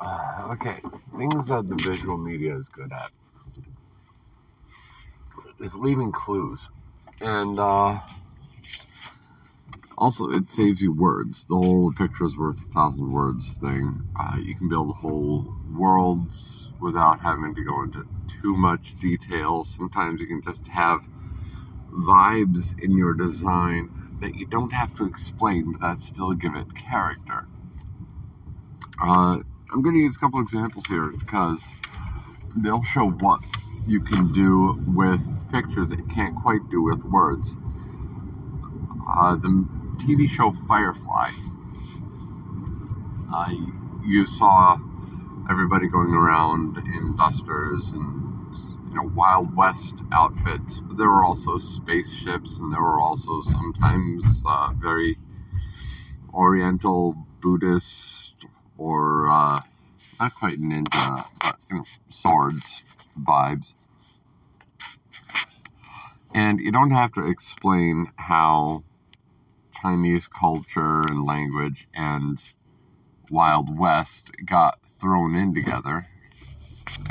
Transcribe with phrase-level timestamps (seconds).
[0.00, 0.80] Uh, okay,
[1.16, 3.10] things that the visual media is good at
[5.60, 6.70] is leaving clues.
[7.20, 7.98] And uh,
[9.96, 11.44] also, it saves you words.
[11.46, 14.02] The whole picture is worth a thousand words thing.
[14.18, 18.06] Uh, you can build whole worlds without having to go into
[18.40, 19.64] too much detail.
[19.64, 21.08] Sometimes you can just have
[21.92, 23.90] vibes in your design
[24.20, 27.46] that you don't have to explain, but that still give it character.
[29.02, 29.40] Uh,
[29.70, 31.74] I'm going to use a couple examples here because
[32.56, 33.40] they'll show what
[33.86, 35.20] you can do with
[35.52, 37.54] pictures that you can't quite do with words.
[39.06, 39.48] Uh, the
[39.98, 41.30] TV show Firefly.
[43.30, 43.50] Uh,
[44.06, 44.78] you saw
[45.50, 48.56] everybody going around in busters and
[48.88, 50.80] you know Wild West outfits.
[50.80, 55.18] But there were also spaceships, and there were also sometimes uh, very
[56.32, 58.17] Oriental Buddhist
[58.78, 59.60] or uh,
[60.18, 62.84] not quite ninja, but you know, swords
[63.20, 63.74] vibes.
[66.34, 68.84] And you don't have to explain how
[69.82, 72.40] Chinese culture and language and
[73.30, 76.06] Wild West got thrown in together.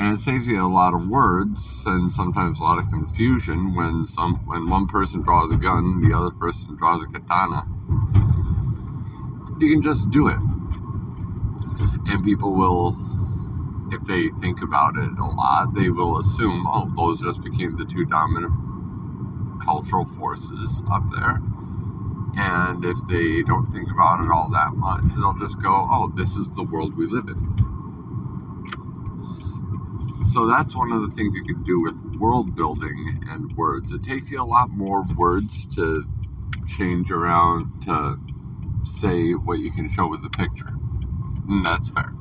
[0.00, 4.04] And it saves you a lot of words and sometimes a lot of confusion when
[4.06, 7.66] some when one person draws a gun, the other person draws a katana.
[9.60, 10.38] You can just do it.
[12.08, 12.96] And people will
[13.92, 17.84] if they think about it a lot, they will assume, oh, those just became the
[17.84, 18.52] two dominant
[19.64, 21.40] cultural forces up there.
[22.36, 26.36] And if they don't think about it all that much, they'll just go, oh, this
[26.36, 27.56] is the world we live in.
[30.26, 33.92] So that's one of the things you can do with world building and words.
[33.92, 36.04] It takes you a lot more words to
[36.66, 38.18] change around to
[38.84, 40.74] say what you can show with the picture.
[41.48, 42.12] And that's fair.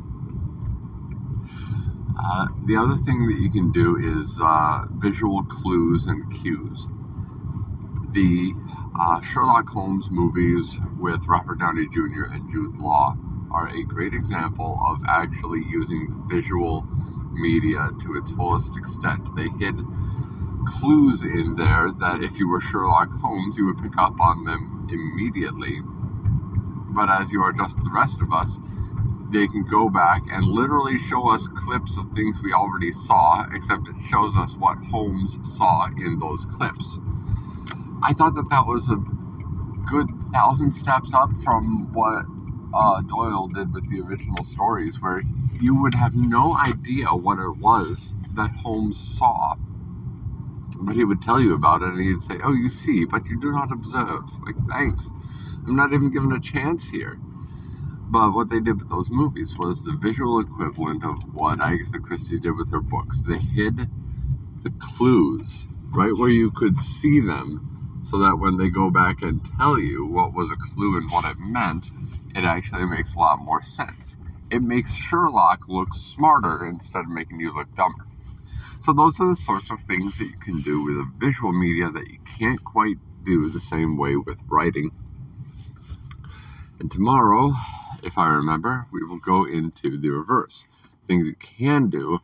[2.18, 6.88] Uh, the other thing that you can do is uh, visual clues and cues.
[8.12, 8.54] The
[9.00, 12.34] uh, Sherlock Holmes movies with Robert Downey Jr.
[12.34, 13.16] and Jude Law
[13.52, 16.86] are a great example of actually using visual
[17.34, 19.36] media to its fullest extent.
[19.36, 19.76] They hid
[20.66, 24.88] clues in there that if you were Sherlock Holmes, you would pick up on them
[24.90, 25.82] immediately.
[26.90, 28.60] But as you are just the rest of us,
[29.32, 33.88] they can go back and literally show us clips of things we already saw, except
[33.88, 37.00] it shows us what Holmes saw in those clips.
[38.04, 38.98] I thought that that was a
[39.90, 42.26] good thousand steps up from what
[42.74, 45.22] uh, Doyle did with the original stories, where
[45.60, 49.56] you would have no idea what it was that Holmes saw.
[50.80, 53.40] But he would tell you about it and he'd say, Oh, you see, but you
[53.40, 54.24] do not observe.
[54.46, 55.12] Like, thanks.
[55.66, 57.20] I'm not even given a chance here.
[58.10, 62.40] But what they did with those movies was the visual equivalent of what Agatha Christie
[62.40, 63.22] did with her books.
[63.22, 63.78] They hid
[64.64, 69.42] the clues right where you could see them so that when they go back and
[69.58, 71.90] tell you what was a clue and what it meant,
[72.34, 74.16] it actually makes a lot more sense.
[74.50, 78.06] It makes Sherlock look smarter instead of making you look dumber.
[78.80, 81.90] So, those are the sorts of things that you can do with a visual media
[81.90, 84.92] that you can't quite do the same way with writing.
[86.80, 87.54] And tomorrow,
[88.04, 90.66] if I remember, we will go into the reverse.
[91.08, 92.20] Things you can do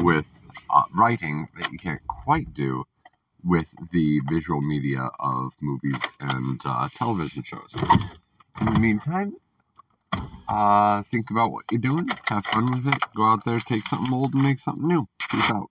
[0.00, 0.26] with
[0.70, 2.84] uh, writing that you can't quite do
[3.44, 7.74] with the visual media of movies and uh, television shows.
[8.60, 9.36] In the meantime,
[10.48, 14.12] uh, think about what you're doing, have fun with it, go out there, take something
[14.12, 15.08] old and make something new.
[15.30, 15.70] Peace out.